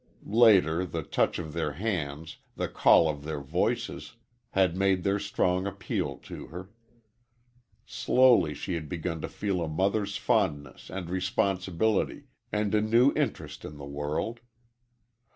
Later, 0.25 0.83
the 0.83 1.03
touch 1.03 1.37
of 1.37 1.53
their 1.53 1.73
hands, 1.73 2.37
the 2.55 2.67
call 2.67 3.07
of 3.07 3.23
their 3.23 3.39
voices, 3.39 4.15
had 4.53 4.75
made 4.75 5.03
their 5.03 5.19
strong 5.19 5.67
appeal 5.67 6.17
to 6.23 6.47
her. 6.47 6.71
Slowly 7.85 8.55
she 8.55 8.73
had 8.73 8.89
begun 8.89 9.21
to 9.21 9.29
feel 9.29 9.61
a 9.61 9.67
mother's 9.67 10.17
fondness 10.17 10.89
and 10.89 11.07
responsibility 11.07 12.23
and 12.51 12.73
a 12.73 12.81
new 12.81 13.13
interest 13.15 13.63
in 13.63 13.77
the 13.77 13.85
world. 13.85 14.39